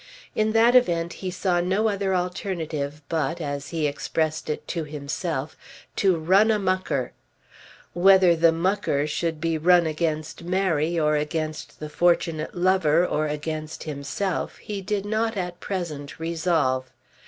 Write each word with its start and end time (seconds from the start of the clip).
In 0.33 0.53
that 0.53 0.75
event 0.75 1.13
he 1.21 1.29
saw 1.29 1.59
no 1.61 1.87
other 1.87 2.15
alternative 2.15 3.03
but, 3.07 3.39
as 3.39 3.69
he 3.69 3.85
expressed 3.85 4.49
it 4.49 4.67
to 4.69 4.83
himself, 4.83 5.55
"to 5.97 6.17
run 6.17 6.49
a 6.49 6.57
mucker." 6.57 7.11
Whether 7.93 8.35
the 8.35 8.51
"mucker" 8.51 9.05
should 9.05 9.39
be 9.39 9.59
run 9.59 9.85
against 9.85 10.41
Mary, 10.43 10.99
or 10.99 11.15
against 11.15 11.79
the 11.79 11.87
fortunate 11.87 12.55
lover, 12.55 13.05
or 13.05 13.27
against 13.27 13.83
himself, 13.83 14.57
he 14.57 14.81
did 14.81 15.05
not 15.05 15.37
at 15.37 15.59
present 15.59 16.19
resolve. 16.19 16.89